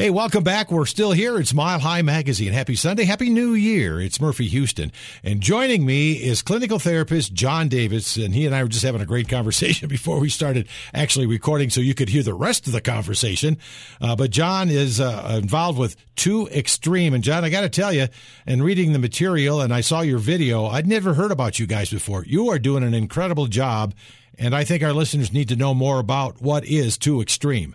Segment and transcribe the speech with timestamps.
[0.00, 0.70] Hey, welcome back.
[0.70, 1.38] We're still here.
[1.38, 2.54] It's Mile High Magazine.
[2.54, 3.04] Happy Sunday.
[3.04, 4.00] Happy New Year.
[4.00, 4.92] It's Murphy Houston.
[5.22, 8.16] And joining me is clinical therapist John Davis.
[8.16, 11.68] And he and I were just having a great conversation before we started actually recording
[11.68, 13.58] so you could hear the rest of the conversation.
[14.00, 17.12] Uh, but John is uh, involved with 2Xtreme.
[17.12, 18.08] And John, I got to tell you,
[18.46, 21.90] and reading the material, and I saw your video, I'd never heard about you guys
[21.90, 22.24] before.
[22.24, 23.92] You are doing an incredible job.
[24.38, 27.74] And I think our listeners need to know more about what is 2Xtreme.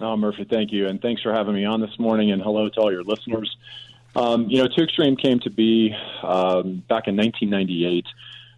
[0.00, 0.88] Oh, Murphy, thank you.
[0.88, 2.30] And thanks for having me on this morning.
[2.30, 3.54] And hello to all your listeners.
[4.16, 8.06] Um, you know, 2Xtreme came to be um, back in 1998.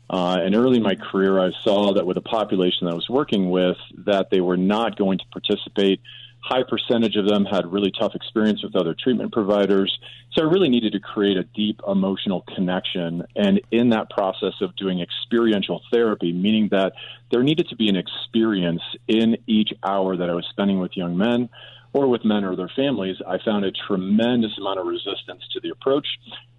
[0.08, 3.08] Uh, and early in my career, I saw that with the population that I was
[3.08, 6.00] working with, that they were not going to participate
[6.42, 9.96] high percentage of them had really tough experience with other treatment providers.
[10.32, 13.22] So I really needed to create a deep emotional connection.
[13.36, 16.94] And in that process of doing experiential therapy, meaning that
[17.30, 21.16] there needed to be an experience in each hour that I was spending with young
[21.16, 21.48] men
[21.92, 25.70] or with men or their families, I found a tremendous amount of resistance to the
[25.70, 26.06] approach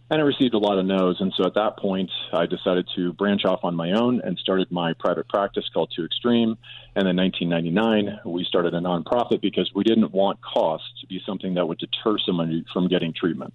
[0.10, 1.18] and I received a lot of no's.
[1.20, 4.72] And so at that point, I decided to branch off on my own and started
[4.72, 6.58] my private practice called Two Extreme.
[6.96, 11.56] And in 1999, we started a nonprofit because we didn't want costs to be something
[11.56, 13.54] that would deter someone from getting treatment.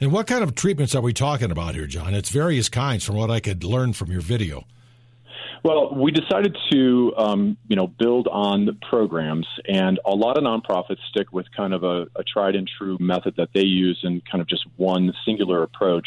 [0.00, 2.14] And what kind of treatments are we talking about here, John?
[2.14, 4.64] It's various kinds from what I could learn from your video.
[5.64, 11.00] Well, we decided to, um, you know, build on programs, and a lot of nonprofits
[11.10, 14.40] stick with kind of a, a tried and true method that they use and kind
[14.40, 16.06] of just one singular approach.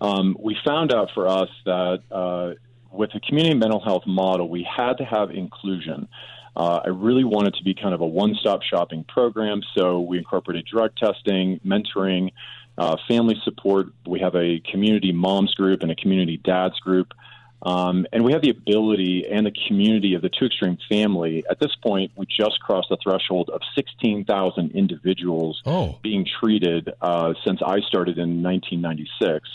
[0.00, 2.54] Um, we found out for us that uh,
[2.90, 6.08] with the community mental health model, we had to have inclusion.
[6.56, 10.18] Uh, I really wanted to be kind of a one stop shopping program, so we
[10.18, 12.32] incorporated drug testing, mentoring,
[12.78, 13.88] uh, family support.
[14.06, 17.12] We have a community moms group and a community dads group.
[17.60, 21.44] Um, and we have the ability and the community of the two extreme family.
[21.50, 25.98] At this point, we just crossed the threshold of 16,000 individuals oh.
[26.02, 29.48] being treated uh, since I started in 1996.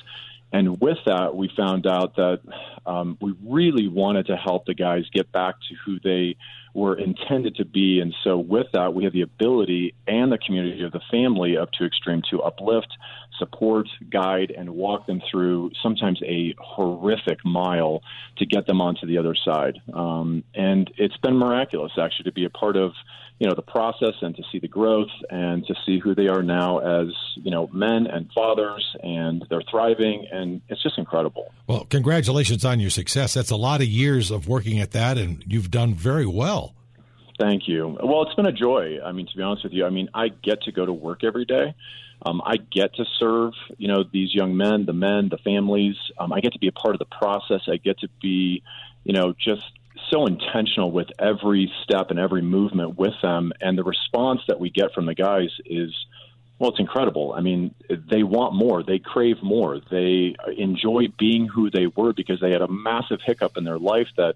[0.52, 2.42] And with that, we found out that
[2.86, 6.36] um, we really wanted to help the guys get back to who they
[6.74, 8.00] were intended to be.
[8.00, 11.70] And so, with that, we have the ability and the community of the family of
[11.80, 12.88] 2Xtreme to uplift,
[13.38, 18.02] support, guide, and walk them through sometimes a horrific mile
[18.38, 19.80] to get them onto the other side.
[19.94, 22.94] Um, and it's been miraculous, actually, to be a part of
[23.40, 26.42] you know the process and to see the growth and to see who they are
[26.42, 31.86] now as you know men and fathers and they're thriving and it's just incredible well
[31.90, 35.70] congratulations on your success that's a lot of years of working at that and you've
[35.70, 36.63] done very well
[37.40, 39.90] thank you well it's been a joy i mean to be honest with you i
[39.90, 41.74] mean i get to go to work every day
[42.26, 45.96] um, I get to serve, you know, these young men, the men, the families.
[46.18, 47.62] Um, I get to be a part of the process.
[47.68, 48.64] I get to be,
[49.04, 49.66] you know, just
[50.10, 54.70] so intentional with every step and every movement with them, and the response that we
[54.70, 55.94] get from the guys is.
[56.60, 57.34] Well, it's incredible.
[57.36, 58.84] I mean, they want more.
[58.84, 59.82] They crave more.
[59.92, 64.08] They enjoy being who they were because they had a massive hiccup in their life
[64.16, 64.36] that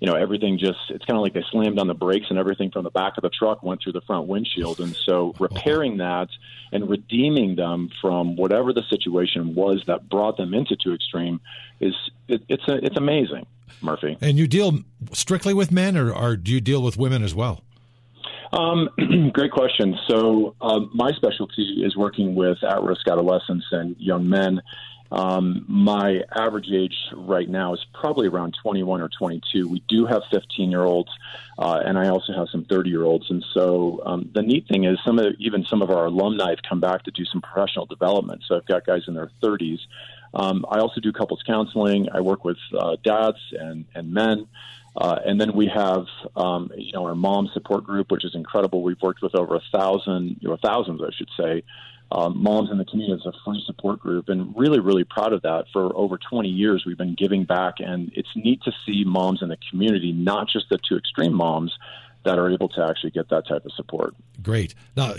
[0.00, 2.70] you know everything just it's kind of like they slammed on the brakes and everything
[2.70, 6.28] from the back of the truck went through the front windshield and so repairing that
[6.72, 11.38] and redeeming them from whatever the situation was that brought them into 2Xtreme
[11.80, 11.94] is
[12.28, 13.46] it, it's a, it's amazing
[13.82, 14.80] murphy and you deal
[15.12, 17.62] strictly with men or, or do you deal with women as well
[18.52, 18.88] um,
[19.32, 19.96] great question.
[20.08, 24.60] So, um, my specialty is working with at risk adolescents and young men.
[25.12, 29.68] Um, my average age right now is probably around 21 or 22.
[29.68, 31.10] We do have 15 year olds,
[31.58, 33.28] uh, and I also have some 30 year olds.
[33.30, 36.62] And so um, the neat thing is, some of even some of our alumni have
[36.68, 38.42] come back to do some professional development.
[38.46, 39.80] So I've got guys in their 30s.
[40.32, 42.08] Um, I also do couples counseling.
[42.12, 44.46] I work with uh, dads and and men.
[44.96, 46.06] Uh, and then we have,
[46.36, 48.82] um, you know, our mom support group, which is incredible.
[48.82, 51.62] We've worked with over a thousand, you know, thousands, I should say,
[52.12, 55.42] um, moms in the community is a free support group, and really, really proud of
[55.42, 55.66] that.
[55.72, 59.48] For over 20 years, we've been giving back, and it's neat to see moms in
[59.48, 61.72] the community, not just the two extreme moms,
[62.24, 64.14] that are able to actually get that type of support.
[64.42, 64.74] Great.
[64.96, 65.14] Now,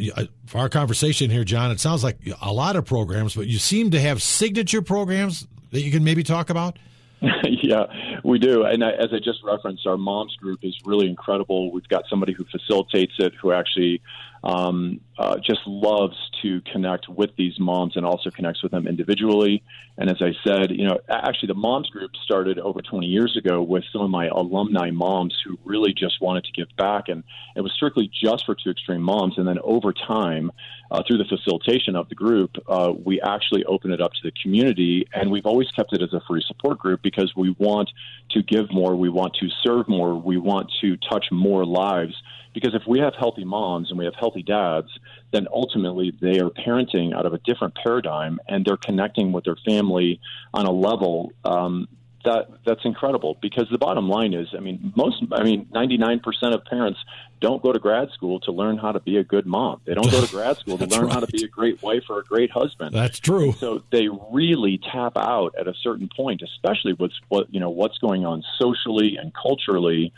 [0.45, 3.91] for our conversation here, John, it sounds like a lot of programs, but you seem
[3.91, 6.77] to have signature programs that you can maybe talk about.
[7.43, 7.85] yeah,
[8.23, 8.63] we do.
[8.63, 11.71] And I, as I just referenced, our moms group is really incredible.
[11.71, 14.01] We've got somebody who facilitates it, who actually
[14.43, 19.61] um, uh, just loves to connect with these moms and also connects with them individually.
[19.95, 23.61] And as I said, you know, actually the moms group started over 20 years ago
[23.61, 27.03] with some of my alumni moms who really just wanted to give back.
[27.07, 27.23] And
[27.55, 29.37] it was strictly just for Two Extreme Moms.
[29.37, 30.51] And then over time,
[30.89, 34.31] uh, through the facilitation of the group, uh, we actually open it up to the
[34.41, 35.05] community.
[35.13, 37.91] And we've always kept it as a free support group because we want
[38.31, 42.15] to give more, we want to serve more, we want to touch more lives.
[42.53, 44.89] Because if we have healthy moms and we have healthy dads,
[45.31, 49.57] then ultimately they are parenting out of a different paradigm and they're connecting with their
[49.65, 50.19] family
[50.53, 51.87] on a level um,
[52.23, 56.21] that that's incredible because the bottom line is, I mean, most, I mean, 99%
[56.53, 56.99] of parents
[57.39, 59.81] don't go to grad school to learn how to be a good mom.
[59.85, 61.13] They don't go to grad school to learn right.
[61.13, 62.93] how to be a great wife or a great husband.
[62.93, 63.53] That's true.
[63.53, 67.97] So they really tap out at a certain point, especially with what you know what's
[67.97, 70.13] going on socially and culturally.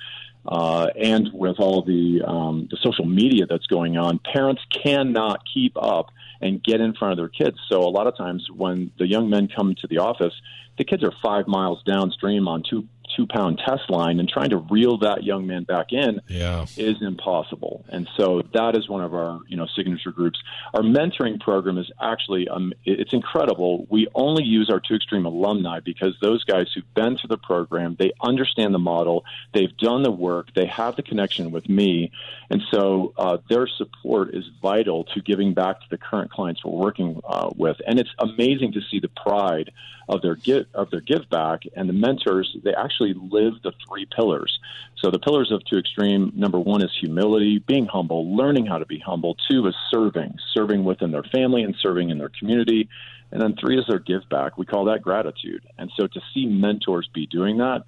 [0.45, 5.77] Uh, and with all the um, the social media that's going on, parents cannot keep
[5.77, 6.07] up
[6.41, 7.57] and get in front of their kids.
[7.69, 10.33] So a lot of times when the young men come to the office,
[10.77, 14.57] the kids are five miles downstream on two two pound test line and trying to
[14.57, 16.65] reel that young man back in yeah.
[16.77, 17.85] is impossible.
[17.89, 20.39] And so that is one of our you know signature groups.
[20.73, 23.87] Our mentoring program is actually um, it's incredible.
[23.89, 27.95] We only use our two extreme alumni because those guys who've been through the program,
[27.99, 29.23] they understand the model,
[29.53, 32.11] they've done the work, they have the connection with me,
[32.49, 36.71] and so uh, their support is vital to giving back to the current clients we're
[36.71, 37.77] working uh, with.
[37.87, 39.71] And it's amazing to see the pride
[40.09, 42.55] of their give of their give back and the mentors.
[42.63, 44.57] They actually live the three pillars.
[45.03, 48.85] So the pillars of Two Extreme number one is humility, being humble, learning how to
[48.85, 49.35] be humble.
[49.51, 52.87] Two is serving, serving within their family and serving in their community.
[53.31, 54.57] And then three is their give back.
[54.57, 55.63] We call that gratitude.
[55.77, 57.83] And so to see mentors be doing that,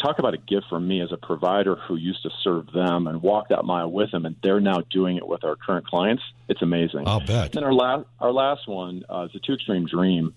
[0.00, 3.22] talk about a gift for me as a provider who used to serve them and
[3.22, 6.22] walk that mile with them, and they're now doing it with our current clients.
[6.48, 7.06] It's amazing.
[7.06, 7.52] I'll bet.
[7.52, 10.34] Then our last our last one uh, is the Two Extreme Dream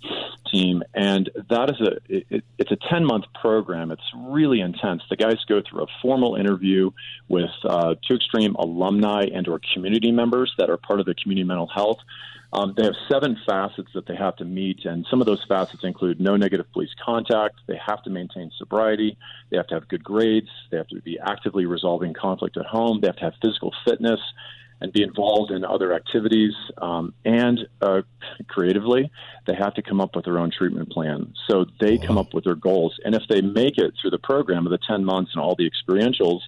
[0.52, 3.92] team, and that is a it, it's a ten month program.
[3.92, 5.04] It's really intense.
[5.10, 6.92] The guys go through a formal interview
[7.28, 11.48] with uh, Two Extreme alumni and or community members that are part of the community
[11.48, 12.00] mental health.
[12.52, 15.84] Um, they have seven facets that they have to meet, and some of those facets
[15.84, 17.56] include no negative police contact.
[17.68, 19.18] They have to maintain sobriety.
[19.52, 20.50] They have to have good grades.
[20.72, 23.02] They have to be actively resolving conflict at home.
[23.02, 24.20] They have to have physical fitness
[24.82, 26.54] and be involved in other activities.
[26.78, 28.02] Um, and uh,
[28.48, 29.12] creatively,
[29.46, 31.34] they have to come up with their own treatment plan.
[31.50, 32.98] So they come up with their goals.
[33.04, 35.70] And if they make it through the program of the 10 months and all the
[35.70, 36.42] experientials,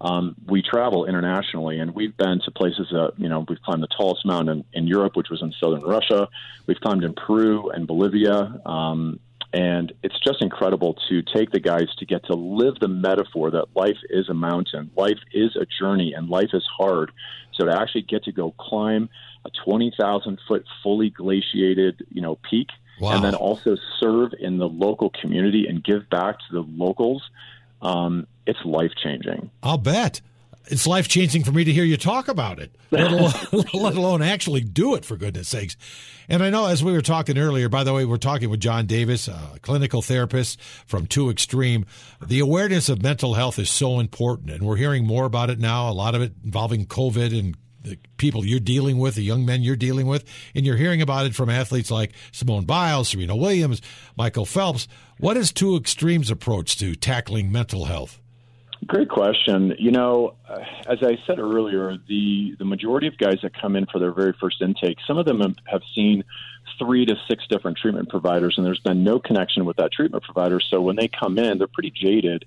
[0.00, 3.88] um, we travel internationally, and we've been to places that you know we've climbed the
[3.88, 6.28] tallest mountain in, in Europe, which was in southern Russia.
[6.66, 9.18] We've climbed in Peru and Bolivia, um,
[9.52, 13.74] and it's just incredible to take the guys to get to live the metaphor that
[13.74, 17.10] life is a mountain, life is a journey, and life is hard.
[17.54, 19.08] So to actually get to go climb
[19.44, 22.68] a twenty thousand foot fully glaciated, you know, peak,
[23.00, 23.16] wow.
[23.16, 27.22] and then also serve in the local community and give back to the locals
[27.82, 29.50] um, it's life changing.
[29.62, 30.20] I'll bet.
[30.70, 33.32] It's life changing for me to hear you talk about it, let alone,
[33.74, 35.76] let alone actually do it, for goodness sakes.
[36.28, 38.84] And I know, as we were talking earlier, by the way, we're talking with John
[38.86, 41.86] Davis, a clinical therapist from Two Extreme.
[42.24, 45.88] The awareness of mental health is so important, and we're hearing more about it now,
[45.88, 47.56] a lot of it involving COVID and
[47.88, 50.24] the people you're dealing with, the young men you're dealing with,
[50.54, 53.82] and you're hearing about it from athletes like Simone Biles, Serena Williams,
[54.16, 54.88] Michael Phelps.
[55.18, 58.20] What is Two Extremes' approach to tackling mental health?
[58.86, 59.74] Great question.
[59.78, 63.86] You know, uh, as I said earlier, the the majority of guys that come in
[63.86, 66.22] for their very first intake, some of them have seen
[66.78, 70.60] three to six different treatment providers, and there's been no connection with that treatment provider.
[70.60, 72.44] So when they come in, they're pretty jaded.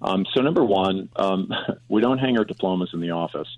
[0.00, 1.52] Um, so number one, um,
[1.88, 3.48] we don't hang our diplomas in the office.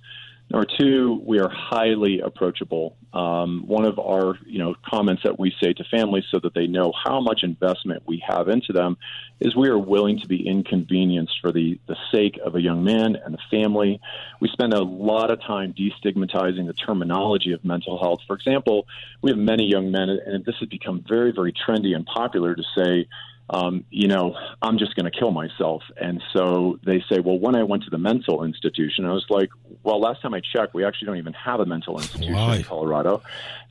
[0.49, 2.97] Number two, we are highly approachable.
[3.13, 6.69] Um, one of our, you know, comments that we say to families so that they
[6.69, 8.97] know how much investment we have into them
[9.41, 13.17] is we are willing to be inconvenienced for the, the sake of a young man
[13.17, 14.01] and the family.
[14.41, 18.21] We spend a lot of time destigmatizing the terminology of mental health.
[18.27, 18.87] For example,
[19.23, 22.63] we have many young men, and this has become very, very trendy and popular to
[22.77, 23.09] say,
[23.51, 25.83] um, you know, I'm just going to kill myself.
[25.97, 29.51] And so they say, well, when I went to the mental institution, I was like,
[29.83, 33.23] well, last time I checked, we actually don't even have a mental institution in Colorado.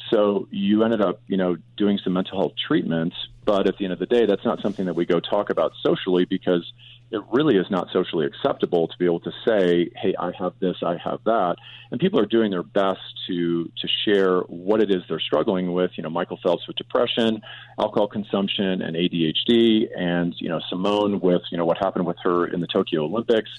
[0.10, 3.16] So you ended up, you know, doing some mental health treatments.
[3.44, 5.74] But at the end of the day, that's not something that we go talk about
[5.84, 6.72] socially because
[7.12, 10.78] it really is not socially acceptable to be able to say, "Hey, I have this,
[10.84, 11.56] I have that,"
[11.92, 15.92] and people are doing their best to to share what it is they're struggling with.
[15.96, 17.42] You know, Michael Phelps with depression,
[17.80, 22.48] alcohol consumption, and ADHD, and you know Simone with you know what happened with her
[22.48, 23.52] in the Tokyo Olympics.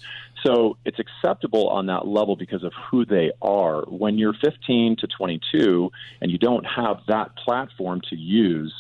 [0.44, 3.82] So it's acceptable on that level because of who they are.
[3.82, 8.72] When you're 15 to 22 and you don't have that platform to use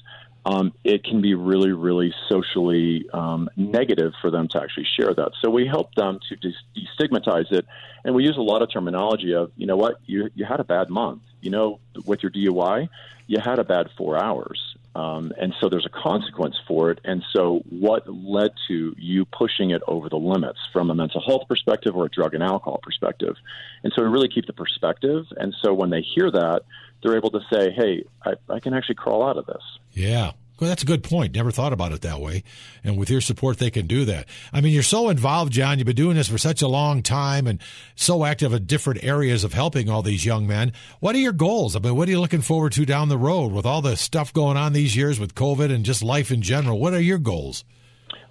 [0.46, 5.32] um, it can be really, really socially um, negative for them to actually share that.
[5.42, 7.66] So we help them to destigmatize it,
[8.04, 10.64] and we use a lot of terminology of, you know what, you you had a
[10.64, 12.88] bad month, you know, with your DUI,
[13.26, 17.00] you had a bad four hours, um, and so there's a consequence for it.
[17.04, 21.42] And so what led to you pushing it over the limits from a mental health
[21.46, 23.36] perspective or a drug and alcohol perspective?
[23.84, 25.26] And so we really keep the perspective.
[25.36, 26.62] And so when they hear that,
[27.02, 29.62] they're able to say, "Hey, I, I can actually crawl out of this."
[29.92, 30.32] Yeah.
[30.58, 31.34] Well, that's a good point.
[31.34, 32.42] Never thought about it that way.
[32.82, 34.26] And with your support, they can do that.
[34.52, 35.78] I mean, you're so involved, John.
[35.78, 37.60] You've been doing this for such a long time and
[37.94, 40.72] so active in different areas of helping all these young men.
[41.00, 41.76] What are your goals?
[41.76, 44.32] I mean, what are you looking forward to down the road with all the stuff
[44.32, 46.80] going on these years with COVID and just life in general?
[46.80, 47.64] What are your goals?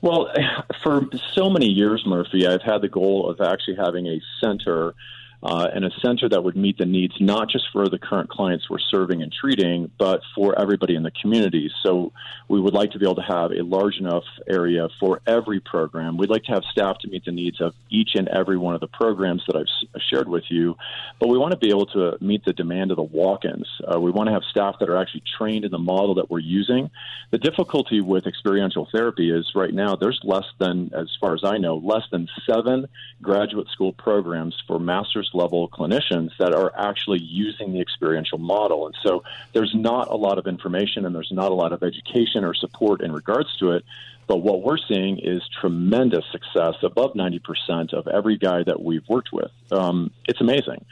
[0.02, 0.32] Well,
[0.84, 4.96] for so many years, Murphy, I've had the goal of actually having a center
[5.44, 8.70] uh, and a center that would meet the needs not just for the current clients
[8.70, 11.70] we're serving and treating, but for everybody in the community.
[11.84, 12.12] So
[12.48, 16.18] we would like to be able to have a large enough area for every program.
[16.18, 18.82] We'd like to have staff to meet the needs of each and every one of
[18.82, 20.76] the programs that I've shared with you,
[21.20, 23.68] but we want to be able to meet the demand of the walk-ins.
[23.84, 26.40] Uh, we want to have staff that are actually trained in the model that we're
[26.40, 26.90] using.
[27.32, 31.58] The difficulty with experiential therapy is right now there's less than, as far as I
[31.58, 32.88] know, less than seven
[33.22, 38.86] graduate school programs for master's level clinicians that are actually using the experiential model.
[38.88, 42.44] And so there's not a lot of information and there's not a lot of education
[42.44, 43.84] or support in regards to it.
[44.28, 49.32] But what we're seeing is tremendous success, above 90% of every guy that we've worked
[49.32, 49.52] with.
[49.72, 50.84] Um, it's amazing.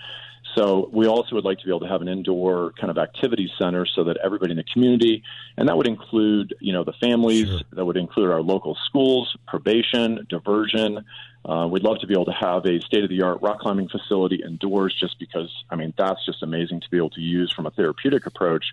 [0.56, 3.52] So we also would like to be able to have an indoor kind of activity
[3.60, 5.24] center so that everybody in the community,
[5.58, 7.60] and that would include, you know, the families, sure.
[7.72, 11.04] that would include our local schools, probation, diversion.
[11.46, 13.90] Uh, we'd love to be able to have a state of the art rock climbing
[13.90, 17.66] facility indoors just because, I mean, that's just amazing to be able to use from
[17.66, 18.66] a therapeutic approach.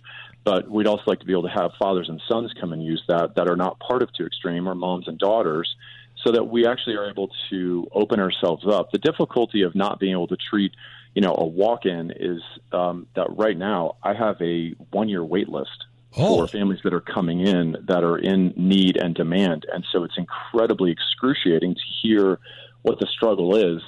[0.45, 3.03] But we'd also like to be able to have fathers and sons come and use
[3.09, 5.75] that that are not part of Two Extreme or moms and daughters
[6.25, 8.93] so that we actually are able to open ourselves up.
[8.93, 10.73] The difficulty of not being able to treat
[11.15, 15.87] you know, a walk-in is um, that right now I have a one-year wait list
[16.17, 16.39] oh.
[16.39, 20.17] for families that are coming in that are in need and demand, and so it's
[20.17, 22.39] incredibly excruciating to hear
[22.83, 23.83] what the struggle is,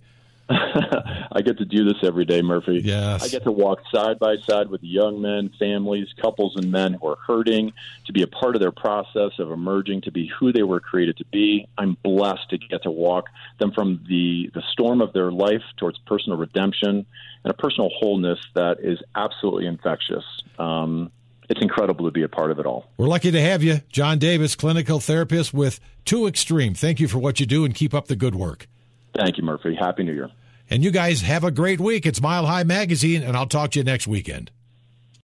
[1.33, 2.81] I get to do this every day, Murphy.
[2.85, 3.23] Yes.
[3.23, 7.09] I get to walk side by side with young men, families, couples, and men who
[7.09, 7.73] are hurting,
[8.07, 11.17] to be a part of their process of emerging to be who they were created
[11.19, 11.67] to be.
[11.77, 13.27] I'm blessed to get to walk
[13.59, 17.07] them from the, the storm of their life towards personal redemption
[17.45, 20.25] and a personal wholeness that is absolutely infectious.
[20.59, 21.11] Um,
[21.49, 22.91] it's incredible to be a part of it all.
[22.99, 26.75] We're lucky to have you, John Davis, clinical therapist with Two Extreme.
[26.75, 28.67] Thank you for what you do and keep up the good work.
[29.15, 29.75] Thank you, Murphy.
[29.75, 30.31] Happy New Year.
[30.71, 32.05] And you guys have a great week.
[32.05, 34.51] It's Mile High Magazine, and I'll talk to you next weekend.